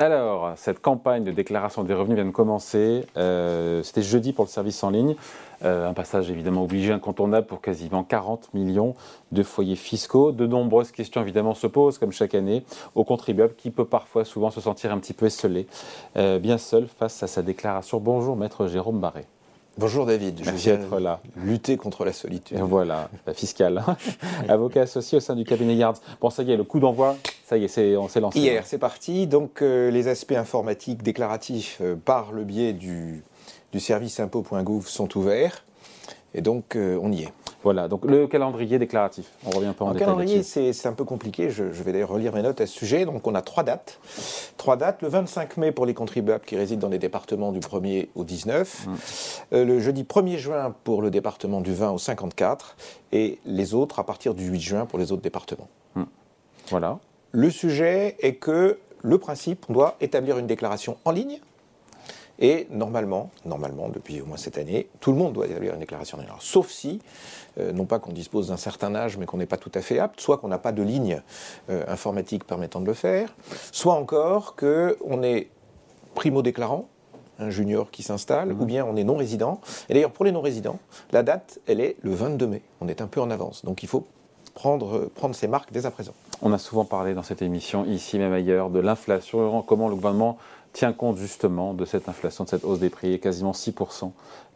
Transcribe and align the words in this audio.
Alors, 0.00 0.52
cette 0.56 0.80
campagne 0.80 1.24
de 1.24 1.30
déclaration 1.30 1.84
des 1.84 1.92
revenus 1.92 2.16
vient 2.16 2.24
de 2.24 2.30
commencer. 2.30 3.04
Euh, 3.18 3.82
c'était 3.82 4.00
jeudi 4.00 4.32
pour 4.32 4.46
le 4.46 4.50
service 4.50 4.82
en 4.82 4.88
ligne. 4.88 5.14
Euh, 5.62 5.90
un 5.90 5.92
passage 5.92 6.30
évidemment 6.30 6.62
obligé, 6.64 6.90
incontournable 6.90 7.46
pour 7.46 7.60
quasiment 7.60 8.02
40 8.02 8.54
millions 8.54 8.94
de 9.30 9.42
foyers 9.42 9.76
fiscaux. 9.76 10.32
De 10.32 10.46
nombreuses 10.46 10.90
questions 10.90 11.20
évidemment 11.20 11.52
se 11.52 11.66
posent, 11.66 11.98
comme 11.98 12.12
chaque 12.12 12.34
année, 12.34 12.64
au 12.94 13.04
contribuable 13.04 13.52
qui 13.58 13.70
peut 13.70 13.84
parfois 13.84 14.24
souvent 14.24 14.50
se 14.50 14.62
sentir 14.62 14.90
un 14.90 14.96
petit 14.96 15.12
peu 15.12 15.26
esselé, 15.26 15.66
bien 16.14 16.56
seul 16.56 16.88
face 16.88 17.22
à 17.22 17.26
sa 17.26 17.42
déclaration. 17.42 18.00
Bonjour, 18.00 18.36
maître 18.36 18.68
Jérôme 18.68 19.00
Barré. 19.00 19.26
Bonjour 19.78 20.04
David, 20.04 20.42
je 20.44 20.50
viens 20.50 20.76
d'être 20.76 20.98
là. 20.98 21.20
lutter 21.36 21.76
contre 21.76 22.04
la 22.04 22.12
solitude. 22.12 22.58
Et 22.58 22.60
voilà, 22.60 23.08
fiscale. 23.34 23.82
Avocat 24.48 24.82
associé 24.82 25.16
au 25.18 25.20
sein 25.20 25.34
du 25.36 25.44
cabinet 25.44 25.74
Yards. 25.74 25.94
Bon, 26.20 26.28
ça 26.28 26.42
y 26.42 26.52
est, 26.52 26.56
le 26.56 26.64
coup 26.64 26.80
d'envoi, 26.80 27.16
ça 27.50 27.58
y 27.58 27.64
est, 27.64 27.96
on 27.96 28.06
s'est 28.06 28.20
lancé. 28.20 28.38
Hier, 28.38 28.64
c'est 28.64 28.78
parti. 28.78 29.26
Donc, 29.26 29.60
euh, 29.60 29.90
les 29.90 30.06
aspects 30.06 30.30
informatiques 30.30 31.02
déclaratifs 31.02 31.78
euh, 31.80 31.96
par 31.96 32.30
le 32.30 32.44
biais 32.44 32.72
du, 32.72 33.24
du 33.72 33.80
service 33.80 34.20
impôt.gouv 34.20 34.86
sont 34.86 35.18
ouverts. 35.18 35.64
Et 36.32 36.42
donc, 36.42 36.76
euh, 36.76 36.96
on 37.02 37.10
y 37.10 37.22
est. 37.22 37.32
Voilà, 37.64 37.88
donc 37.88 38.04
le 38.06 38.28
calendrier 38.28 38.78
déclaratif, 38.78 39.26
on 39.44 39.50
revient 39.50 39.74
pas 39.76 39.84
en 39.84 39.92
Le 39.92 39.98
calendrier, 39.98 40.42
c'est 40.42 40.86
un 40.86 40.92
peu 40.94 41.04
compliqué, 41.04 41.50
je, 41.50 41.64
vais 41.64 41.92
d'ailleurs 41.92 42.08
relire 42.08 42.32
mes 42.32 42.40
notes 42.40 42.60
à 42.60 42.66
ce 42.66 42.72
sujet. 42.72 43.04
Donc 43.04 43.26
on 43.26 43.34
a 43.34 43.42
trois 43.42 43.64
dates. 43.64 43.98
Trois 44.56 44.76
dates, 44.76 45.02
le 45.02 45.08
25 45.08 45.58
mai 45.58 45.72
pour 45.72 45.84
les 45.84 45.92
contribuables 45.92 46.44
qui 46.44 46.56
résident 46.56 46.86
dans 46.86 46.88
les 46.88 46.98
départements 46.98 47.52
du 47.52 47.58
1er 47.58 48.08
au 48.14 48.24
19, 48.24 48.86
mm. 48.86 48.94
euh, 49.52 49.64
le 49.66 49.80
jeudi 49.80 50.04
1er 50.04 50.38
juin 50.38 50.74
pour 50.84 51.02
le 51.02 51.10
département 51.10 51.60
du 51.60 51.74
20 51.74 51.90
au 51.90 51.98
54, 51.98 52.76
et 53.12 53.40
les 53.44 53.74
autres 53.74 53.98
à 53.98 54.04
partir 54.04 54.34
du 54.34 54.46
8 54.46 54.60
juin 54.60 54.86
pour 54.86 54.98
les 54.98 55.12
autres 55.12 55.22
départements. 55.22 55.68
Mm. 55.96 56.04
Voilà. 56.70 56.98
Le 57.32 57.50
sujet 57.50 58.16
est 58.20 58.34
que 58.34 58.78
le 59.02 59.18
principe, 59.18 59.66
on 59.68 59.72
doit 59.72 59.96
établir 60.00 60.38
une 60.38 60.46
déclaration 60.46 60.96
en 61.04 61.12
ligne 61.12 61.40
et 62.40 62.66
normalement, 62.70 63.30
normalement, 63.44 63.90
depuis 63.90 64.20
au 64.22 64.26
moins 64.26 64.38
cette 64.38 64.56
année, 64.56 64.88
tout 65.00 65.12
le 65.12 65.18
monde 65.18 65.34
doit 65.34 65.46
établir 65.46 65.74
une 65.74 65.80
déclaration 65.80 66.16
d'erreur. 66.16 66.38
Sauf 66.40 66.70
si, 66.70 67.00
euh, 67.58 67.70
non 67.72 67.84
pas 67.84 67.98
qu'on 67.98 68.12
dispose 68.12 68.48
d'un 68.48 68.56
certain 68.56 68.94
âge, 68.94 69.18
mais 69.18 69.26
qu'on 69.26 69.36
n'est 69.36 69.46
pas 69.46 69.58
tout 69.58 69.70
à 69.74 69.82
fait 69.82 69.98
apte, 69.98 70.20
soit 70.20 70.38
qu'on 70.38 70.48
n'a 70.48 70.58
pas 70.58 70.72
de 70.72 70.82
ligne 70.82 71.20
euh, 71.68 71.84
informatique 71.86 72.44
permettant 72.44 72.80
de 72.80 72.86
le 72.86 72.94
faire, 72.94 73.34
soit 73.72 73.94
encore 73.94 74.56
qu'on 74.56 75.22
est 75.22 75.50
primo-déclarant, 76.14 76.88
un 77.38 77.50
junior 77.50 77.90
qui 77.90 78.02
s'installe, 78.02 78.54
mmh. 78.54 78.60
ou 78.60 78.64
bien 78.64 78.84
on 78.86 78.96
est 78.96 79.04
non-résident. 79.04 79.60
Et 79.90 79.94
d'ailleurs, 79.94 80.12
pour 80.12 80.24
les 80.24 80.32
non-résidents, 80.32 80.78
la 81.12 81.22
date, 81.22 81.60
elle 81.66 81.80
est 81.80 81.96
le 82.00 82.14
22 82.14 82.46
mai. 82.46 82.62
On 82.80 82.88
est 82.88 83.02
un 83.02 83.06
peu 83.06 83.20
en 83.20 83.30
avance. 83.30 83.64
Donc 83.66 83.82
il 83.82 83.88
faut 83.88 84.06
prendre, 84.60 85.08
prendre 85.14 85.34
ses 85.34 85.48
marques 85.48 85.72
dès 85.72 85.86
à 85.86 85.90
présent. 85.90 86.12
On 86.42 86.52
a 86.52 86.58
souvent 86.58 86.84
parlé 86.84 87.14
dans 87.14 87.22
cette 87.22 87.40
émission, 87.40 87.86
ici 87.86 88.18
même 88.18 88.34
ailleurs, 88.34 88.68
de 88.68 88.78
l'inflation, 88.78 89.62
comment 89.62 89.88
le 89.88 89.94
gouvernement 89.94 90.36
tient 90.74 90.92
compte 90.92 91.16
justement 91.16 91.72
de 91.72 91.86
cette 91.86 92.10
inflation, 92.10 92.44
de 92.44 92.50
cette 92.50 92.64
hausse 92.64 92.78
des 92.78 92.90
prix, 92.90 93.18
quasiment 93.18 93.52
6% 93.52 94.10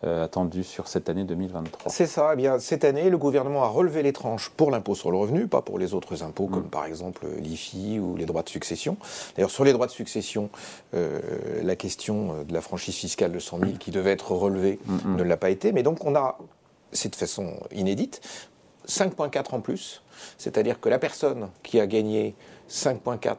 euh, 0.05 0.23
attendue 0.23 0.63
sur 0.63 0.89
cette 0.89 1.09
année 1.09 1.25
2023. 1.25 1.91
C'est 1.91 2.07
ça. 2.07 2.33
Eh 2.35 2.37
bien, 2.37 2.59
cette 2.59 2.85
année, 2.85 3.09
le 3.09 3.17
gouvernement 3.17 3.65
a 3.65 3.69
relevé 3.69 4.03
les 4.03 4.13
tranches 4.13 4.51
pour 4.51 4.71
l'impôt 4.71 4.95
sur 4.95 5.11
le 5.11 5.17
revenu, 5.17 5.47
pas 5.47 5.63
pour 5.63 5.79
les 5.79 5.95
autres 5.95 6.23
impôts, 6.23 6.49
comme 6.49 6.65
mm. 6.65 6.71
par 6.71 6.85
exemple 6.85 7.27
l'IFI 7.39 7.99
ou 7.99 8.15
les 8.15 8.27
droits 8.27 8.43
de 8.43 8.51
succession. 8.51 8.99
D'ailleurs, 9.35 9.51
sur 9.51 9.65
les 9.65 9.73
droits 9.73 9.87
de 9.87 9.93
succession, 9.93 10.51
euh, 10.93 11.19
la 11.63 11.77
question 11.77 12.35
euh, 12.35 12.45
de 12.45 12.53
la 12.53 12.61
franchise 12.61 12.95
fiscale 12.95 13.33
de 13.33 13.39
100 13.39 13.59
000 13.59 13.71
qui 13.81 13.91
devait 13.91 14.13
être 14.13 14.33
relevée 14.33 14.79
mm, 14.85 14.95
mm. 14.95 15.17
ne 15.17 15.23
l'a 15.23 15.39
pas 15.39 15.49
été. 15.49 15.73
Mais 15.73 15.83
donc, 15.83 16.05
on 16.05 16.15
a, 16.15 16.37
c'est 16.93 17.09
de 17.09 17.17
façon 17.17 17.55
inédite, 17.73 18.21
5,4 18.87 19.55
en 19.55 19.61
plus. 19.61 20.03
C'est-à-dire 20.39 20.81
que 20.81 20.89
la 20.89 20.99
personne 20.99 21.51
qui 21.63 21.81
a 21.81 21.87
gagné 21.87 22.35
5,4 22.69 23.37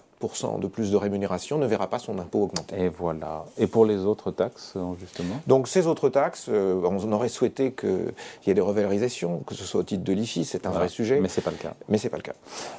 de 0.59 0.67
plus 0.67 0.91
de 0.91 0.97
rémunération 0.97 1.57
ne 1.57 1.65
verra 1.65 1.87
pas 1.87 1.99
son 1.99 2.19
impôt 2.19 2.43
augmenter. 2.43 2.75
Et 2.79 2.89
voilà. 2.89 3.45
Et 3.57 3.67
pour 3.67 3.85
les 3.85 3.99
autres 3.99 4.31
taxes, 4.31 4.73
euh, 4.75 4.93
justement? 4.99 5.35
Donc 5.47 5.67
ces 5.67 5.87
autres 5.87 6.09
taxes, 6.09 6.47
euh, 6.49 6.81
on 6.83 7.11
aurait 7.11 7.29
souhaité 7.29 7.71
qu'il 7.71 8.13
y 8.47 8.49
ait 8.49 8.53
des 8.53 8.61
revalorisations, 8.61 9.39
que 9.45 9.55
ce 9.55 9.63
soit 9.63 9.81
au 9.81 9.83
titre 9.83 10.03
de 10.03 10.13
l'IFI, 10.13 10.45
c'est 10.45 10.65
un 10.65 10.71
vrai 10.71 10.89
sujet. 10.89 11.19
Mais 11.19 11.29
ce 11.29 11.39
n'est 11.39 11.43
pas 11.43 11.51
le 11.51 11.57
cas. 11.57 11.73
Mais 11.89 11.97
c'est 11.97 12.09
pas 12.09 12.17
le 12.17 12.23
cas. 12.23 12.33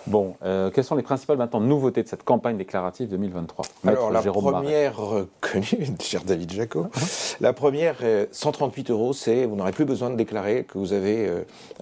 Bon, 0.07 0.35
euh, 0.45 0.71
quelles 0.71 0.85
sont 0.85 0.97
les 0.97 1.03
principales 1.03 1.39
maintenant 1.39 1.61
nouveautés 1.61 2.03
de 2.03 2.09
cette 2.09 2.25
campagne 2.25 2.57
déclarative 2.57 3.09
2023 3.09 3.65
Alors 3.87 4.11
la 4.11 4.23
première 4.23 5.01
connue, 5.41 5.87
cher 6.01 6.23
David 6.25 6.53
Jaco, 6.53 6.87
la 7.41 7.53
première, 7.53 7.97
138 8.31 8.91
euros, 8.91 9.13
c'est 9.13 9.47
vous 9.47 9.57
n'aurez 9.57 9.73
plus 9.73 9.85
besoin 9.85 10.11
de 10.11 10.17
déclarer 10.17 10.65
que 10.65 10.79
vous 10.79 10.93
avez 10.93 11.31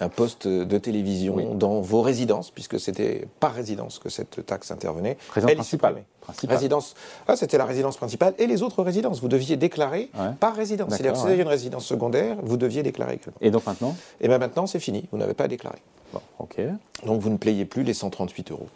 un 0.00 0.08
poste 0.08 0.46
de 0.46 0.78
télévision 0.78 1.54
dans 1.54 1.80
vos 1.80 2.02
résidences, 2.02 2.50
puisque 2.50 2.78
c'était 2.78 3.26
par 3.40 3.54
résidence 3.54 3.98
que 3.98 4.08
cette 4.08 4.44
taxe 4.46 4.70
intervenait 4.70 5.16
principale. 5.54 6.04
Résidence. 6.48 6.94
Ah, 7.28 7.36
c'était 7.36 7.58
la 7.58 7.64
résidence 7.64 7.96
principale 7.96 8.34
et 8.38 8.46
les 8.46 8.62
autres 8.62 8.82
résidences. 8.82 9.20
Vous 9.20 9.28
deviez 9.28 9.56
déclarer 9.56 10.10
par 10.40 10.54
résidence. 10.54 10.90
C'est-à-dire 10.90 11.12
que 11.12 11.18
si 11.18 11.24
vous 11.24 11.30
aviez 11.30 11.42
une 11.42 11.48
résidence 11.48 11.84
secondaire, 11.84 12.36
vous 12.42 12.56
deviez 12.56 12.82
déclarer 12.82 13.20
Et 13.40 13.50
donc 13.50 13.66
maintenant 13.66 13.96
Et 14.20 14.28
bien 14.28 14.38
maintenant, 14.38 14.66
c'est 14.66 14.80
fini. 14.80 15.06
Vous 15.12 15.18
n'avez 15.18 15.34
pas 15.34 15.44
à 15.44 15.48
déclarer. 15.48 15.78
Bon, 16.12 16.20
ok. 16.38 16.60
Donc 17.04 17.20
vous 17.20 17.30
ne 17.30 17.36
payez 17.36 17.64
plus 17.64 17.82
les 17.82 17.94
138 17.94 18.52
euros. 18.52 18.68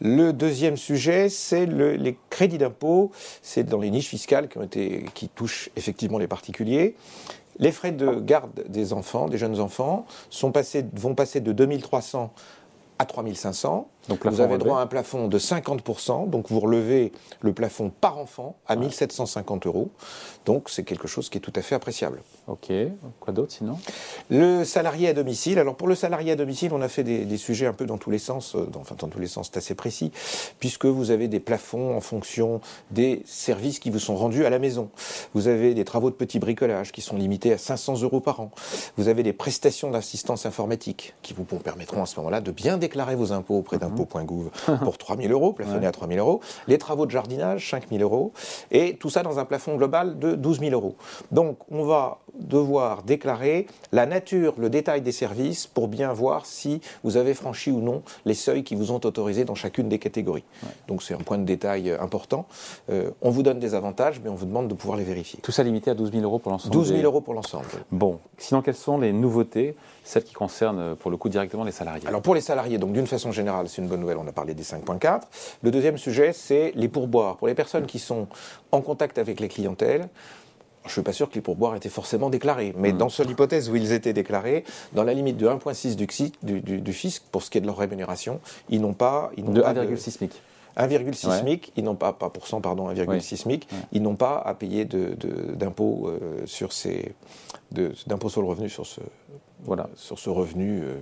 Le 0.00 0.32
deuxième 0.32 0.76
sujet, 0.76 1.28
c'est 1.28 1.64
les 1.66 2.18
crédits 2.28 2.58
d'impôt. 2.58 3.12
C'est 3.42 3.64
dans 3.64 3.78
les 3.78 3.90
niches 3.90 4.08
fiscales 4.08 4.48
qui, 4.48 4.58
ont 4.58 4.62
été, 4.62 5.06
qui 5.14 5.28
touchent 5.28 5.70
effectivement 5.76 6.18
les 6.18 6.28
particuliers. 6.28 6.96
Les 7.58 7.72
frais 7.72 7.92
de 7.92 8.20
garde 8.20 8.64
des 8.68 8.92
enfants, 8.92 9.28
des 9.28 9.38
jeunes 9.38 9.60
enfants, 9.60 10.04
sont 10.28 10.52
passés, 10.52 10.84
vont 10.92 11.14
passer 11.14 11.40
de 11.40 11.52
2300 11.52 12.30
à 12.98 13.04
3500. 13.06 13.88
Donc 14.08 14.24
vous 14.24 14.40
avez 14.40 14.58
droit 14.58 14.78
à 14.78 14.82
un 14.82 14.86
plafond 14.86 15.28
de 15.28 15.38
50%, 15.38 16.30
donc 16.30 16.50
vous 16.50 16.60
relevez 16.60 17.12
le 17.40 17.52
plafond 17.52 17.90
par 17.90 18.18
enfant 18.18 18.56
à 18.66 18.76
1750 18.76 19.66
euros. 19.66 19.90
Donc 20.44 20.70
c'est 20.70 20.84
quelque 20.84 21.08
chose 21.08 21.28
qui 21.28 21.38
est 21.38 21.40
tout 21.40 21.52
à 21.56 21.62
fait 21.62 21.74
appréciable. 21.74 22.22
Ok, 22.46 22.72
quoi 23.18 23.32
d'autre 23.32 23.52
sinon? 23.52 23.78
Le 24.30 24.64
salarié 24.64 25.08
à 25.08 25.12
domicile. 25.12 25.58
Alors 25.58 25.74
pour 25.74 25.88
le 25.88 25.96
salarié 25.96 26.32
à 26.32 26.36
domicile, 26.36 26.72
on 26.72 26.82
a 26.82 26.88
fait 26.88 27.02
des, 27.02 27.36
sujets 27.36 27.66
un 27.66 27.72
peu 27.72 27.84
dans 27.84 27.98
tous 27.98 28.10
les 28.10 28.18
sens, 28.18 28.54
euh, 28.54 28.66
enfin 28.76 28.94
dans 28.98 29.08
tous 29.08 29.18
les 29.18 29.26
sens 29.26 29.50
c'est 29.52 29.58
assez 29.58 29.74
précis, 29.74 30.12
puisque 30.60 30.86
vous 30.86 31.10
avez 31.10 31.26
des 31.26 31.40
plafonds 31.40 31.96
en 31.96 32.00
fonction 32.00 32.60
des 32.92 33.22
services 33.26 33.80
qui 33.80 33.90
vous 33.90 33.98
sont 33.98 34.16
rendus 34.16 34.46
à 34.46 34.50
la 34.50 34.58
maison. 34.58 34.88
Vous 35.34 35.48
avez 35.48 35.74
des 35.74 35.84
travaux 35.84 36.10
de 36.10 36.14
petit 36.14 36.38
bricolage 36.38 36.92
qui 36.92 37.00
sont 37.00 37.16
limités 37.16 37.52
à 37.52 37.58
500 37.58 38.02
euros 38.02 38.20
par 38.20 38.40
an. 38.40 38.50
Vous 38.96 39.08
avez 39.08 39.24
des 39.24 39.32
prestations 39.32 39.90
d'assistance 39.90 40.46
informatique 40.46 41.14
qui 41.22 41.34
vous 41.34 41.44
permettront 41.44 42.02
à 42.02 42.06
ce 42.06 42.16
moment-là 42.20 42.40
de 42.40 42.52
bien 42.52 42.78
déclarer 42.78 43.16
vos 43.16 43.32
impôts 43.32 43.56
auprès 43.56 43.78
d'un 43.78 43.90
impôts.gouv 44.02 44.50
pour 44.82 44.98
3 44.98 45.16
000 45.16 45.32
euros, 45.32 45.52
plafonné 45.52 45.86
à 45.86 45.92
3 45.92 46.08
000 46.08 46.18
euros, 46.20 46.40
les 46.68 46.78
travaux 46.78 47.06
de 47.06 47.10
jardinage, 47.10 47.70
5 47.70 47.88
000 47.90 48.02
euros, 48.02 48.32
et 48.70 48.96
tout 48.96 49.10
ça 49.10 49.22
dans 49.22 49.38
un 49.38 49.44
plafond 49.44 49.76
global 49.76 50.18
de 50.18 50.34
12 50.34 50.60
000 50.60 50.72
euros. 50.72 50.96
Donc 51.30 51.58
on 51.70 51.84
va 51.84 52.18
devoir 52.40 53.02
déclarer 53.02 53.66
la 53.92 54.06
nature, 54.06 54.54
le 54.58 54.70
détail 54.70 55.00
des 55.00 55.12
services 55.12 55.66
pour 55.66 55.88
bien 55.88 56.12
voir 56.12 56.46
si 56.46 56.80
vous 57.04 57.16
avez 57.16 57.34
franchi 57.34 57.70
ou 57.70 57.80
non 57.80 58.02
les 58.24 58.34
seuils 58.34 58.64
qui 58.64 58.74
vous 58.74 58.92
ont 58.92 59.00
autorisé 59.04 59.44
dans 59.44 59.54
chacune 59.54 59.88
des 59.88 59.98
catégories. 59.98 60.44
Donc 60.88 61.02
c'est 61.02 61.14
un 61.14 61.18
point 61.18 61.38
de 61.38 61.44
détail 61.44 61.90
euh, 61.90 62.00
important. 62.00 62.46
Euh, 62.90 63.10
on 63.22 63.30
vous 63.30 63.42
donne 63.42 63.58
des 63.58 63.74
avantages, 63.74 64.20
mais 64.22 64.30
on 64.30 64.34
vous 64.34 64.46
demande 64.46 64.68
de 64.68 64.74
pouvoir 64.74 64.98
les 64.98 65.04
vérifier. 65.04 65.40
Tout 65.42 65.52
ça 65.52 65.62
limité 65.62 65.90
à 65.90 65.94
12 65.94 66.12
000 66.12 66.22
euros 66.24 66.38
pour 66.38 66.52
l'ensemble 66.52 66.74
12 66.74 66.88
000 66.88 67.02
euros 67.02 67.20
pour 67.20 67.34
l'ensemble. 67.34 67.66
Bon, 67.90 68.18
sinon 68.38 68.62
quelles 68.62 68.74
sont 68.74 68.98
les 68.98 69.12
nouveautés, 69.12 69.76
celles 70.04 70.24
qui 70.24 70.34
concernent 70.34 70.78
euh, 70.78 70.94
pour 70.94 71.10
le 71.10 71.16
coup 71.16 71.28
directement 71.28 71.64
les 71.64 71.72
salariés? 71.72 72.06
Alors 72.06 72.22
pour 72.22 72.34
les 72.34 72.40
salariés, 72.40 72.78
donc 72.78 72.92
d'une 72.92 73.06
façon 73.06 73.32
générale, 73.32 73.68
c'est 73.68 73.82
une 73.82 73.88
bonne 73.88 74.00
nouvelle, 74.00 74.18
on 74.18 74.26
a 74.26 74.32
parlé 74.32 74.54
des 74.54 74.62
5.4. 74.62 75.22
Le 75.62 75.70
deuxième 75.70 75.98
sujet, 75.98 76.32
c'est 76.32 76.72
les 76.74 76.88
pourboires. 76.88 77.36
Pour 77.36 77.48
les 77.48 77.54
personnes 77.54 77.86
qui 77.86 77.98
sont 77.98 78.26
en 78.72 78.80
contact 78.80 79.18
avec 79.18 79.40
les 79.40 79.48
clientèles, 79.48 80.08
je 80.86 80.90
ne 80.90 80.92
suis 80.92 81.02
pas 81.02 81.12
sûr 81.12 81.28
que 81.28 81.34
les 81.34 81.40
pourboires 81.40 81.74
étaient 81.76 81.88
forcément 81.88 82.30
déclarés, 82.30 82.74
mais 82.76 82.92
mmh. 82.92 82.98
dans 82.98 83.06
dans 83.06 83.24
l'hypothèse 83.24 83.70
où 83.70 83.76
ils 83.76 83.92
étaient 83.92 84.12
déclarés, 84.12 84.64
dans 84.92 85.04
la 85.04 85.14
limite 85.14 85.36
de 85.36 85.46
1,6 85.46 85.94
du, 86.42 86.60
du, 86.60 86.80
du, 86.80 86.92
fisc, 86.92 87.22
pour 87.30 87.42
ce 87.42 87.50
qui 87.50 87.58
est 87.58 87.60
de 87.60 87.66
leur 87.66 87.78
rémunération, 87.78 88.40
ils 88.68 88.80
n'ont 88.80 88.94
pas... 88.94 89.30
Ils 89.36 89.44
de 89.44 89.62
1,6 89.62 90.10
SMIC. 90.10 90.32
1,6 90.76 91.40
SMIC, 91.40 91.72
ils 91.76 91.84
n'ont 91.84 91.94
pas, 91.94 92.12
pas 92.12 92.30
pour 92.30 92.46
cent, 92.46 92.60
pardon, 92.60 92.90
1,6 92.92 93.36
SMIC, 93.36 93.68
ils 93.92 94.02
n'ont 94.02 94.16
pas 94.16 94.38
à 94.38 94.54
payer 94.54 94.84
d'impôts 94.84 96.08
euh, 96.08 96.42
sur 96.44 96.72
ces, 96.72 97.14
d'impôts 97.72 98.28
sur 98.28 98.42
le 98.42 98.48
revenu 98.48 98.68
sur 98.68 98.86
ce, 98.86 99.00
voilà, 99.64 99.88
sur 99.94 100.18
ce 100.18 100.28
revenu 100.30 100.82
euh, 100.82 100.96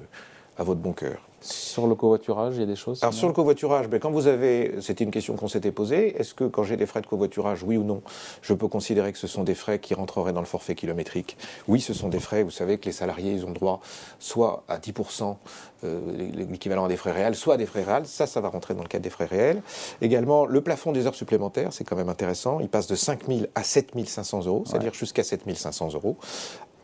à 0.57 0.63
votre 0.63 0.81
bon 0.81 0.93
cœur. 0.93 1.19
Sur 1.45 1.87
le 1.87 1.95
covoiturage, 1.95 2.55
il 2.57 2.61
y 2.61 2.63
a 2.63 2.67
des 2.67 2.75
choses 2.75 3.03
Alors 3.03 3.13
sur 3.13 3.27
le 3.29 3.35
covoiturage, 3.35 3.89
ben, 3.89 4.01
quand 4.01 4.11
vous 4.11 4.29
avez, 4.29 4.77
c'était 4.81 5.05
une 5.05 5.11
question 5.11 5.37
qu'on 5.37 5.49
s'était 5.49 5.73
posée, 5.73 6.19
est-ce 6.19 6.33
que 6.33 6.45
quand 6.45 6.63
j'ai 6.63 6.79
des 6.79 6.87
frais 6.87 7.03
de 7.03 7.07
covoiturage, 7.07 7.63
oui 7.63 7.77
ou 7.77 7.85
non, 7.85 8.01
je 8.41 8.55
peux 8.55 8.67
considérer 8.67 9.13
que 9.13 9.19
ce 9.19 9.27
sont 9.27 9.45
des 9.45 9.55
frais 9.55 9.79
qui 9.79 9.93
rentreraient 9.93 10.33
dans 10.33 10.41
le 10.41 10.47
forfait 10.47 10.75
kilométrique? 10.75 11.37
Oui, 11.69 11.83
ce 11.83 11.93
sont 11.93 12.09
des 12.09 12.19
frais, 12.19 12.43
vous 12.43 12.51
savez 12.51 12.79
que 12.79 12.87
les 12.87 12.93
salariés, 12.93 13.33
ils 13.33 13.45
ont 13.45 13.51
droit 13.51 13.81
soit 14.19 14.65
à 14.69 14.79
10%, 14.79 15.37
euh, 15.85 16.01
l'équivalent 16.33 16.89
des 16.89 16.97
frais 16.97 17.13
réels, 17.13 17.35
soit 17.35 17.55
à 17.55 17.57
des 17.59 17.67
frais 17.67 17.83
réels, 17.83 18.07
ça, 18.07 18.27
ça 18.27 18.41
va 18.41 18.49
rentrer 18.49 18.73
dans 18.73 18.83
le 18.83 18.89
cadre 18.89 19.05
des 19.05 19.11
frais 19.11 19.27
réels. 19.27 19.61
Également, 20.01 20.47
le 20.47 20.63
plafond 20.63 20.93
des 20.93 21.07
heures 21.07 21.15
supplémentaires, 21.15 21.75
c'est 21.75 21.85
quand 21.85 21.97
même 21.97 22.09
intéressant, 22.09 22.59
il 22.61 22.71
passe 22.71 22.87
de 22.87 22.95
5 22.95 23.27
000 23.27 23.41
à 23.55 23.65
7 23.65 23.93
500 24.07 24.47
euros, 24.47 24.65
c'est-à-dire 24.67 24.95
jusqu'à 24.95 25.23
7 25.23 25.43
500 25.55 25.91
euros 25.93 26.17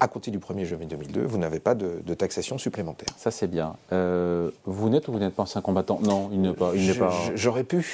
à 0.01 0.09
compter 0.09 0.31
du 0.31 0.39
1er 0.39 0.65
janvier 0.65 0.87
2002, 0.87 1.23
vous 1.23 1.39
n'avez 1.39 1.61
pas 1.61 1.75
de, 1.75 2.15
taxation 2.15 2.59
supplémentaire. 2.59 3.09
Ça, 3.17 3.31
c'est 3.31 3.47
bien. 3.47 3.77
Euh, 3.93 4.51
vous 4.65 4.89
n'êtes 4.89 5.09
ou 5.09 5.13
vous 5.13 5.19
n'êtes 5.19 5.35
pas 5.35 5.45
ancien 5.45 5.61
combattant? 5.61 6.01
Non, 6.03 6.29
il 6.33 6.41
n'est 6.41 6.53
pas. 6.53 6.73
pas... 6.99 7.15
J'aurais 7.35 7.65
pu. 7.65 7.87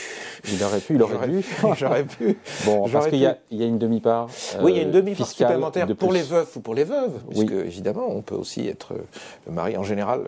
Il 0.51 0.63
aurait 0.63 0.81
pu, 0.81 0.95
il 0.95 1.03
aurait 1.03 1.29
pu. 1.29 1.45
J'aurais 1.77 2.05
pu. 2.05 2.39
Bon, 2.65 2.89
parce 2.89 3.09
qu'il 3.09 3.19
y, 3.19 3.27
a 3.27 3.37
une 3.51 3.79
demi-part. 3.79 4.29
oui, 4.61 4.73
il 4.73 4.77
y 4.77 4.81
a 4.81 4.83
une 4.83 4.89
euh, 4.89 4.93
demi-part 4.93 5.27
supplémentaire 5.27 5.87
pour 5.97 6.13
les 6.13 6.23
veufs 6.23 6.57
ou 6.57 6.61
pour 6.61 6.75
les 6.75 6.85
veuves, 6.85 7.21
puisque 7.29 7.53
évidemment, 7.53 8.07
on 8.09 8.23
peut 8.23 8.35
aussi 8.35 8.67
être 8.67 8.95
euh, 8.95 9.51
marié. 9.51 9.77
En 9.77 9.83
général, 9.83 10.23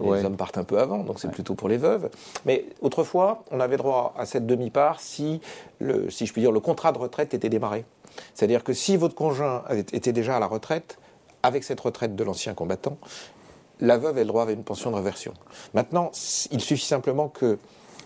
les 0.00 0.24
hommes 0.24 0.36
partent 0.36 0.58
un 0.58 0.64
peu 0.64 0.78
avant, 0.78 0.98
donc 0.98 1.20
c'est 1.20 1.30
plutôt 1.30 1.54
pour 1.54 1.68
les 1.68 1.78
veuves. 1.78 2.10
Mais 2.46 2.66
autrefois, 2.80 3.44
on 3.50 3.60
avait 3.60 3.76
droit 3.76 4.14
à 4.18 4.26
cette 4.26 4.46
demi-part 4.46 5.00
si, 5.00 5.40
le, 5.80 6.10
si 6.10 6.26
je 6.26 6.32
puis 6.32 6.42
dire, 6.42 6.52
le 6.52 6.60
contrat 6.60 6.92
de 6.92 6.98
retraite 6.98 7.34
était 7.34 7.48
démarré. 7.48 7.84
C'est-à-dire 8.34 8.64
que 8.64 8.72
si 8.72 8.96
votre 8.96 9.14
conjoint 9.14 9.64
était 9.92 10.12
déjà 10.12 10.36
à 10.36 10.40
la 10.40 10.46
retraite, 10.46 10.98
avec 11.42 11.64
cette 11.64 11.80
retraite 11.80 12.14
de 12.16 12.24
l'ancien 12.24 12.54
combattant, 12.54 12.98
la 13.80 13.98
veuve 13.98 14.16
a 14.16 14.20
le 14.20 14.26
droit 14.26 14.46
à 14.46 14.50
une 14.52 14.64
pension 14.64 14.90
de 14.90 14.96
réversion. 14.96 15.34
Maintenant, 15.74 16.10
il 16.50 16.60
suffit 16.60 16.86
simplement 16.86 17.28
que 17.28 17.58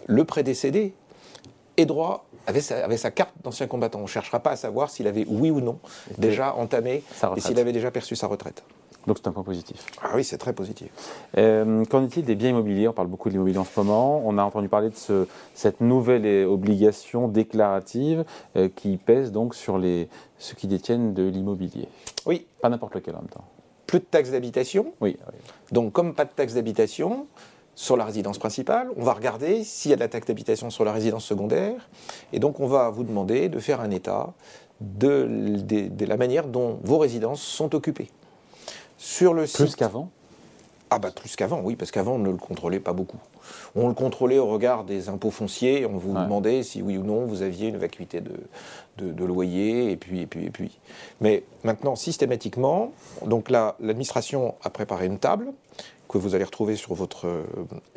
le 0.06 0.24
prédécédé 0.24 0.94
ait 1.76 1.86
droit, 1.86 2.26
avec 2.46 2.62
sa, 2.62 3.10
carte 3.10 3.34
d'ancien 3.42 3.66
combattant. 3.66 3.98
On 3.98 4.02
ne 4.02 4.06
cherchera 4.06 4.40
pas 4.40 4.50
à 4.52 4.56
savoir 4.56 4.88
s'il 4.88 5.06
avait, 5.06 5.26
oui 5.28 5.50
ou 5.50 5.60
non, 5.60 5.78
déjà 6.16 6.54
entamé 6.54 7.02
et 7.36 7.40
s'il 7.40 7.58
avait 7.58 7.72
déjà 7.72 7.90
perçu 7.90 8.16
sa 8.16 8.26
retraite. 8.26 8.62
Donc 9.06 9.19
c'est 9.19 9.29
un 9.29 9.32
point 9.32 9.43
positif. 9.44 9.87
Ah 10.03 10.12
oui, 10.14 10.25
c'est 10.25 10.38
très 10.38 10.53
positif. 10.53 10.88
Euh, 11.38 11.85
qu'en 11.85 12.03
est-il 12.05 12.25
des 12.25 12.35
biens 12.35 12.50
immobiliers? 12.50 12.88
On 12.88 12.93
parle 12.93 13.08
beaucoup 13.08 13.29
de 13.29 13.35
l'immobilier 13.35 13.58
en 13.58 13.64
ce 13.64 13.79
moment. 13.79 14.23
On 14.25 14.37
a 14.38 14.43
entendu 14.43 14.69
parler 14.69 14.91
de 14.91 14.97
ce, 14.97 15.26
cette 15.55 15.81
nouvelle 15.81 16.47
obligation 16.47 17.29
déclarative 17.29 18.25
euh, 18.56 18.69
qui 18.75 18.97
pèse 18.97 19.31
donc 19.31 19.55
sur 19.55 19.79
les, 19.79 20.08
ceux 20.38 20.56
qui 20.56 20.67
détiennent 20.67 21.14
de 21.14 21.23
l'immobilier. 21.23 21.88
Oui. 22.26 22.47
Pas 22.61 22.69
n'importe 22.69 22.94
lequel 22.94 23.14
en 23.14 23.19
même 23.19 23.29
temps. 23.29 23.44
Plus 23.87 24.00
de 24.00 24.05
taxes 24.05 24.31
d'habitation. 24.32 24.93
Oui, 25.00 25.17
Donc 25.70 25.93
comme 25.93 26.12
pas 26.12 26.25
de 26.25 26.31
taxes 26.31 26.55
d'habitation, 26.55 27.26
sur 27.76 27.97
la 27.97 28.05
résidence 28.05 28.38
principale, 28.38 28.88
on 28.97 29.05
va 29.05 29.12
regarder 29.12 29.62
s'il 29.62 29.91
y 29.91 29.94
a 29.94 29.97
de 29.97 30.00
la 30.00 30.08
taxe 30.08 30.26
d'habitation 30.26 30.70
sur 30.70 30.82
la 30.82 30.93
résidence 30.93 31.25
secondaire, 31.25 31.88
et 32.32 32.41
donc 32.41 32.58
on 32.58 32.67
va 32.67 32.88
vous 32.88 33.05
demander 33.05 33.49
de 33.50 33.58
faire 33.58 33.81
un 33.81 33.91
état 33.91 34.32
de, 34.81 35.26
de 35.29 36.06
la 36.06 36.17
manière 36.17 36.47
dont 36.47 36.81
vos 36.82 36.99
résidences 36.99 37.43
sont 37.43 37.75
occupées. 37.75 38.08
Sur 38.98 39.34
le 39.34 39.46
site. 39.46 39.56
Plus 39.56 39.76
qu'avant 39.76 40.10
ah 40.88 41.00
bah 41.00 41.10
plus 41.10 41.34
qu'avant, 41.34 41.60
oui, 41.62 41.75
parce 41.75 41.90
qu'avant 41.90 42.12
on 42.12 42.19
ne 42.19 42.31
le 42.31 42.37
contrôlait 42.37 42.78
pas 42.78 42.93
beaucoup. 42.93 43.19
On 43.75 43.88
le 43.88 43.94
contrôlait 43.94 44.38
au 44.38 44.46
regard 44.46 44.84
des 44.84 45.08
impôts 45.08 45.32
fonciers, 45.32 45.84
on 45.84 45.98
vous 45.98 46.14
demandait 46.14 46.62
si 46.62 46.81
oui 46.81 46.96
ou 46.96 47.02
non 47.02 47.26
vous 47.26 47.43
aviez 47.43 47.69
une 47.69 47.76
vacuité 47.76 48.20
de, 48.20 48.32
de, 49.12 49.25
loyer, 49.25 49.90
et 49.90 49.96
puis, 49.96 50.20
et 50.20 50.26
puis, 50.26 50.46
et 50.46 50.50
puis. 50.50 50.78
Mais 51.20 51.43
maintenant, 51.64 51.96
systématiquement, 51.96 52.93
donc 53.25 53.50
là, 53.50 53.75
l'administration 53.81 54.54
a 54.62 54.70
préparé 54.70 55.06
une 55.06 55.19
table 55.19 55.52
que 56.08 56.19
vous 56.19 56.37
allez 56.37 56.44
retrouver 56.44 56.76
sur 56.76 56.94
votre 56.94 57.26
euh, 57.26 57.44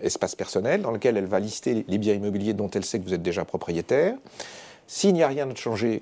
espace 0.02 0.36
personnel, 0.36 0.82
dans 0.82 0.92
lequel 0.92 1.16
elle 1.16 1.28
va 1.28 1.40
lister 1.40 1.86
les 1.88 1.98
biens 2.00 2.16
immobiliers 2.16 2.54
dont 2.54 2.70
elle 2.72 2.84
sait 2.84 3.00
que 3.00 3.06
vous 3.06 3.14
êtes 3.14 3.22
déjà 3.22 3.46
propriétaire. 3.46 4.16
S'il 4.88 5.14
n'y 5.14 5.22
a 5.22 5.28
rien 5.28 5.46
de 5.46 5.56
changé, 5.56 6.02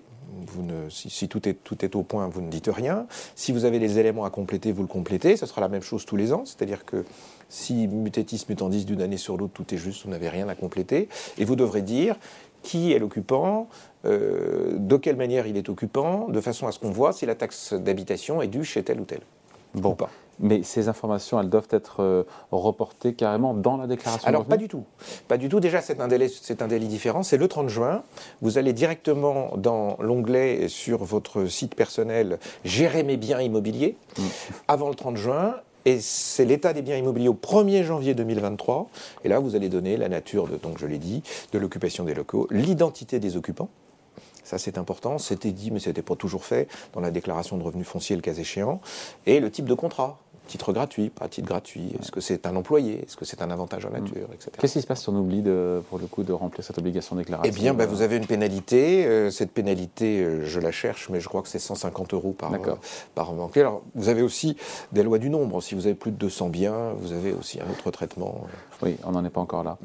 si, 0.89 1.27
tout, 1.27 1.47
est, 1.47 1.53
tout 1.53 1.83
est 1.83 1.95
au 1.95 2.03
point, 2.03 2.27
vous 2.27 2.41
ne 2.41 2.49
dites 2.49 2.69
rien. 2.73 3.07
Si 3.35 3.51
vous 3.51 3.65
avez 3.65 3.79
des 3.79 3.99
éléments 3.99 4.25
à 4.25 4.29
compléter, 4.29 4.71
vous 4.71 4.81
le 4.81 4.87
complétez. 4.87 5.37
Ce 5.37 5.45
sera 5.45 5.61
la 5.61 5.69
même 5.69 5.81
chose 5.81 6.05
tous 6.05 6.15
les 6.15 6.33
ans. 6.33 6.43
C'est-à-dire 6.45 6.85
que 6.85 7.05
si 7.49 7.87
mutetis 7.87 8.45
mutandis 8.49 8.85
d'une 8.85 9.01
année 9.01 9.17
sur 9.17 9.37
l'autre, 9.37 9.53
tout 9.53 9.73
est 9.73 9.77
juste, 9.77 10.05
vous 10.05 10.11
n'avez 10.11 10.29
rien 10.29 10.47
à 10.49 10.55
compléter. 10.55 11.09
Et 11.37 11.45
vous 11.45 11.55
devrez 11.55 11.81
dire 11.81 12.17
qui 12.63 12.91
est 12.91 12.99
l'occupant, 12.99 13.69
euh, 14.05 14.75
de 14.77 14.97
quelle 14.97 15.15
manière 15.15 15.47
il 15.47 15.55
est 15.57 15.69
occupant, 15.69 16.27
de 16.27 16.41
façon 16.41 16.67
à 16.67 16.71
ce 16.71 16.79
qu'on 16.79 16.91
voit 16.91 17.13
si 17.13 17.25
la 17.25 17.35
taxe 17.35 17.73
d'habitation 17.73 18.41
est 18.41 18.47
due 18.47 18.65
chez 18.65 18.83
tel 18.83 18.99
ou 18.99 19.05
tel. 19.05 19.21
Bon. 19.73 19.95
pas. 19.95 20.09
Mais 20.39 20.63
ces 20.63 20.87
informations, 20.87 21.39
elles 21.39 21.49
doivent 21.49 21.67
être 21.71 22.01
euh, 22.01 22.23
reportées 22.51 23.13
carrément 23.13 23.53
dans 23.53 23.77
la 23.77 23.87
déclaration 23.87 24.27
Alors, 24.27 24.45
pas 24.45 24.57
du 24.57 24.67
tout. 24.67 24.83
Pas 25.27 25.37
du 25.37 25.49
tout. 25.49 25.59
Déjà, 25.59 25.81
c'est 25.81 25.99
un 25.99 26.07
délai, 26.07 26.29
c'est 26.29 26.61
un 26.61 26.67
délai 26.67 26.85
différent. 26.85 27.23
C'est 27.23 27.37
le 27.37 27.47
30 27.47 27.69
juin. 27.69 28.03
Vous 28.41 28.57
allez 28.57 28.73
directement 28.73 29.53
dans 29.57 29.97
l'onglet 29.99 30.67
sur 30.67 31.03
votre 31.03 31.45
site 31.47 31.75
personnel 31.75 32.39
Gérer 32.63 33.03
mes 33.03 33.17
biens 33.17 33.41
immobiliers 33.41 33.97
mm. 34.17 34.23
avant 34.67 34.89
le 34.89 34.95
30 34.95 35.17
juin. 35.17 35.55
Et 35.85 36.01
c'est 36.01 36.43
l'état 36.43 36.73
des 36.73 36.81
biens 36.81 36.97
immobiliers 36.97 37.29
au 37.29 37.33
1er 37.33 37.83
janvier 37.83 38.13
2023. 38.13 38.89
Et 39.23 39.29
là, 39.29 39.39
vous 39.39 39.55
allez 39.55 39.69
donner 39.69 39.95
la 39.95 40.09
nature, 40.09 40.47
de, 40.47 40.57
donc 40.57 40.77
je 40.79 40.85
l'ai 40.85 40.97
dit, 40.97 41.23
de 41.53 41.57
l'occupation 41.57 42.03
des 42.03 42.13
locaux, 42.13 42.45
l'identité 42.51 43.19
des 43.19 43.37
occupants. 43.37 43.69
Ça, 44.47 44.57
c'est 44.57 44.77
important. 44.77 45.17
C'était 45.17 45.51
dit, 45.51 45.71
mais 45.71 45.79
ce 45.79 45.89
n'était 45.89 46.01
pas 46.01 46.15
toujours 46.15 46.45
fait 46.45 46.69
dans 46.93 47.01
la 47.01 47.11
déclaration 47.11 47.57
de 47.57 47.63
revenus 47.63 47.85
fonciers, 47.85 48.15
le 48.15 48.21
cas 48.21 48.33
échéant. 48.33 48.79
Et 49.25 49.41
le 49.41 49.51
type 49.51 49.65
de 49.65 49.73
contrat 49.73 50.19
titre 50.47 50.73
gratuit, 50.73 51.09
pas 51.09 51.27
titre 51.27 51.47
gratuit, 51.47 51.93
est-ce 51.99 52.11
que 52.11 52.21
c'est 52.21 52.47
un 52.47 52.55
employé, 52.55 53.03
est-ce 53.03 53.15
que 53.15 53.25
c'est 53.25 53.41
un 53.41 53.51
avantage 53.51 53.85
en 53.85 53.91
nature, 53.91 54.27
etc. 54.33 54.51
Qu'est-ce 54.59 54.73
qui 54.73 54.81
se 54.81 54.87
passe 54.87 55.01
si 55.03 55.09
on 55.09 55.15
oublie 55.15 55.41
de, 55.41 55.81
pour 55.89 55.99
le 55.99 56.07
coup 56.07 56.23
de 56.23 56.33
remplir 56.33 56.63
cette 56.63 56.77
obligation 56.77 57.15
déclarative 57.15 57.53
Eh 57.55 57.59
bien, 57.59 57.73
bah, 57.73 57.85
vous 57.85 58.01
avez 58.01 58.17
une 58.17 58.25
pénalité. 58.25 59.05
Euh, 59.05 59.29
cette 59.29 59.51
pénalité, 59.51 60.23
euh, 60.23 60.45
je 60.45 60.59
la 60.59 60.71
cherche, 60.71 61.09
mais 61.09 61.19
je 61.19 61.27
crois 61.27 61.41
que 61.41 61.47
c'est 61.47 61.59
150 61.59 62.13
euros 62.13 62.31
par, 62.31 62.53
euh, 62.53 62.75
par. 63.13 63.31
Alors, 63.55 63.81
vous 63.95 64.09
avez 64.09 64.21
aussi 64.21 64.57
des 64.91 65.03
lois 65.03 65.19
du 65.19 65.29
nombre. 65.29 65.61
Si 65.61 65.75
vous 65.75 65.85
avez 65.85 65.95
plus 65.95 66.11
de 66.11 66.17
200 66.17 66.49
biens, 66.49 66.93
vous 66.97 67.11
avez 67.11 67.33
aussi 67.33 67.59
un 67.59 67.69
autre 67.69 67.91
traitement. 67.91 68.41
Oui, 68.81 68.97
on 69.03 69.11
n'en 69.11 69.25
est 69.25 69.29
pas 69.29 69.41
encore 69.41 69.63
là. 69.63 69.77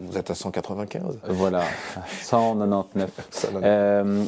Vous 0.00 0.18
êtes 0.18 0.30
à 0.30 0.34
195 0.34 1.18
Voilà, 1.28 1.64
199. 2.22 3.10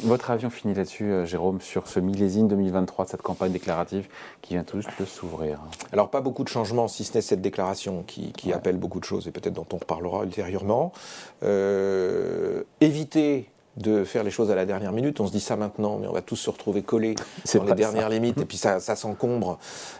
votre 0.03 0.31
avion 0.31 0.49
finit 0.49 0.73
là-dessus, 0.73 1.25
Jérôme, 1.25 1.61
sur 1.61 1.87
ce 1.87 1.99
millésime 1.99 2.47
2023 2.47 3.05
de 3.05 3.09
cette 3.09 3.21
campagne 3.21 3.51
déclarative 3.51 4.07
qui 4.41 4.53
vient 4.53 4.63
tout 4.63 4.81
juste 4.81 4.99
de 4.99 5.05
s'ouvrir. 5.05 5.59
Alors 5.91 6.09
pas 6.09 6.21
beaucoup 6.21 6.43
de 6.43 6.49
changements, 6.49 6.87
si 6.87 7.03
ce 7.03 7.13
n'est 7.15 7.21
cette 7.21 7.41
déclaration 7.41 8.03
qui, 8.03 8.53
appelle 8.53 8.77
beaucoup 8.77 8.99
de 8.99 9.05
choses 9.05 9.27
et 9.27 9.31
peut-être 9.31 9.53
dont 9.53 9.67
on 9.73 9.77
reparlera 9.77 10.23
ultérieurement. 10.23 10.91
Euh, 11.43 12.63
éviter 12.81 13.49
de 13.77 14.03
faire 14.03 14.23
les 14.23 14.31
choses 14.31 14.51
à 14.51 14.55
la 14.55 14.65
dernière 14.65 14.91
minute. 14.91 15.19
On 15.19 15.27
se 15.27 15.31
dit 15.31 15.39
ça 15.39 15.55
maintenant, 15.55 15.97
mais 15.99 16.07
on 16.07 16.13
va 16.13 16.21
tous 16.21 16.35
se 16.35 16.49
retrouver 16.49 16.83
collés 16.83 17.15
dans 17.53 17.63
les 17.63 17.73
dernières 17.73 18.09
limites, 18.09 18.39
et 18.39 18.45
puis 18.45 18.57
ça, 18.57 18.79
s'encombre. 18.79 19.59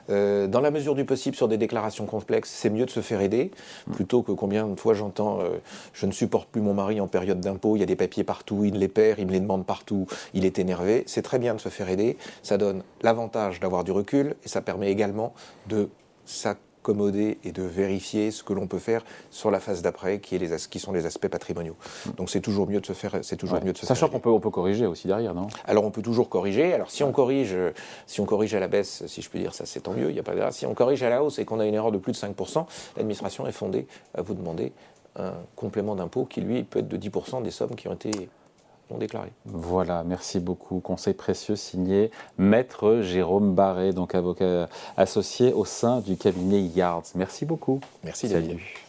Euh, 0.10 0.48
dans 0.48 0.62
la 0.62 0.72
mesure 0.72 0.96
du 0.96 1.06
possible, 1.06 1.36
sur 1.36 1.48
des 1.48 1.58
déclarations 1.58 2.06
complexes, 2.06 2.52
c'est 2.52 2.70
mieux 2.70 2.86
de 2.86 2.92
se 2.92 3.02
faire 3.02 3.22
aider, 3.22 3.52
plutôt 3.92 4.22
que 4.22 4.32
combien 4.32 4.68
de 4.68 4.80
fois 4.80 4.94
j'entends 4.94 5.40
euh, 5.42 5.58
je 5.94 6.06
ne 6.06 6.12
supporte 6.12 6.50
plus 6.50 6.62
mon 6.62 6.74
mari 6.74 7.02
en 7.02 7.08
période 7.08 7.40
d'impôt, 7.40 7.76
il 7.76 7.80
y 7.80 7.84
a 7.84 7.88
des 7.88 7.96
papiers 7.96 8.24
partout, 8.24 8.64
il 8.64 8.78
les 8.78 8.88
perd, 8.88 9.20
il 9.20 9.28
me 9.28 9.32
les 9.32 9.40
demande 9.40 9.66
partout, 9.66 10.08
il 10.34 10.46
est 10.46 10.60
énervé. 10.60 11.04
C'est 11.08 11.22
très 11.22 11.40
bien 11.40 11.56
de 11.56 11.60
se 11.60 11.70
faire 11.70 11.90
aider, 11.90 12.18
ça 12.42 12.58
donne 12.58 12.84
l'avantage 13.02 13.60
d'avoir 13.60 13.84
du 13.84 13.92
recul, 13.92 14.36
et 14.44 14.48
ça 14.48 14.62
permet 14.62 14.92
également 14.92 15.34
de 15.68 15.90
s'accommoder 16.84 17.38
et 17.44 17.52
de 17.52 17.64
vérifier 17.64 18.32
ce 18.32 18.44
que 18.44 18.52
l'on 18.52 18.68
peut 18.68 18.80
faire 18.80 19.04
sur 19.32 19.50
la 19.52 19.60
phase 19.60 19.82
d'après, 19.82 20.20
qui, 20.20 20.40
qui, 20.70 20.80
sont 20.80 20.92
les 20.92 21.06
aspects 21.06 21.28
patrimoniaux. 21.28 21.76
Donc 22.18 22.30
c'est 22.30 22.42
toujours 22.42 22.68
mieux 22.68 22.82
de 22.82 22.86
se 22.86 22.94
faire, 22.94 23.20
c'est 23.22 23.38
toujours 23.38 23.64
mieux 23.64 23.72
de 23.72 23.78
se 23.78 23.86
Sachant 23.86 24.10
qu'on 24.10 24.20
peut, 24.20 24.30
on 24.30 24.40
peut 24.40 24.50
corriger 24.50 24.86
aussi 24.86 25.08
derrière, 25.08 25.34
non? 25.34 25.48
Alors 25.66 25.86
on 25.86 25.92
peut 25.92 26.02
toujours 26.02 26.30
corriger. 26.30 26.74
Alors 26.74 26.92
si 26.92 27.04
on 27.04 27.12
corrige, 27.12 27.56
si 28.06 28.20
on 28.20 28.26
corrige 28.26 28.54
à 28.54 28.60
la 28.60 28.68
baisse, 28.68 29.04
si 29.08 29.22
je 29.22 29.30
puis 29.30 29.40
dire 29.40 29.54
ça, 29.54 29.66
c'est 29.66 29.82
tant 29.82 29.94
mieux. 29.94 30.10
Il 30.10 30.16
y 30.16 30.20
a 30.20 30.24
pas 30.24 30.36
de... 30.36 30.42
Si 30.52 30.66
on 30.66 30.74
corrige 30.74 31.04
à 31.04 31.10
la 31.10 31.24
hausse 31.24 31.40
et 31.40 31.46
qu'on 31.46 31.60
a 31.60 31.66
une 31.66 31.74
erreur 31.74 31.92
de 31.92 31.98
plus 31.98 32.12
de 32.12 32.18
5%, 32.18 32.66
l'administration 32.98 33.48
est 33.48 33.54
fondée 33.54 33.88
à 34.14 34.22
vous 34.22 34.34
demander 34.34 34.74
un 35.16 35.34
complément 35.56 35.96
d'impôt 35.96 36.26
qui 36.26 36.42
lui 36.42 36.64
peut 36.64 36.80
être 36.80 36.88
de 36.88 36.98
10% 36.98 37.44
des 37.44 37.52
sommes 37.52 37.76
qui 37.76 37.88
ont 37.88 37.94
été 37.94 38.12
déclaré. 38.92 39.30
Voilà, 39.46 40.04
merci 40.04 40.40
beaucoup. 40.40 40.80
Conseil 40.80 41.14
précieux 41.14 41.56
signé 41.56 42.12
Maître 42.38 43.00
Jérôme 43.02 43.54
Barré, 43.54 43.92
donc 43.94 44.16
avocat 44.16 44.70
associé 44.98 45.54
au 45.54 45.66
sein 45.66 46.00
du 46.02 46.18
cabinet 46.18 46.62
Yards. 46.62 47.04
Merci 47.16 47.46
beaucoup. 47.46 47.80
Merci 48.04 48.30
Salut. 48.30 48.84